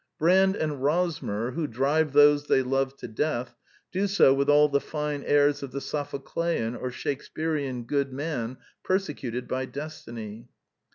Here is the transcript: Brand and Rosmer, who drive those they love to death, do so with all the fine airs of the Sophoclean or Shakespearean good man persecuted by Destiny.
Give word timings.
Brand 0.17 0.55
and 0.55 0.81
Rosmer, 0.81 1.51
who 1.51 1.67
drive 1.67 2.11
those 2.13 2.47
they 2.47 2.63
love 2.63 2.97
to 2.97 3.07
death, 3.07 3.55
do 3.91 4.07
so 4.07 4.33
with 4.33 4.49
all 4.49 4.67
the 4.67 4.81
fine 4.81 5.21
airs 5.23 5.61
of 5.61 5.71
the 5.71 5.79
Sophoclean 5.79 6.75
or 6.75 6.89
Shakespearean 6.89 7.83
good 7.83 8.11
man 8.11 8.57
persecuted 8.83 9.47
by 9.47 9.65
Destiny. 9.67 10.47